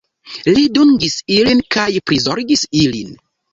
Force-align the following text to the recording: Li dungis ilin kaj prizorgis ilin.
Li 0.55 0.63
dungis 0.77 1.17
ilin 1.35 1.63
kaj 1.77 1.87
prizorgis 2.11 2.67
ilin. 2.83 3.15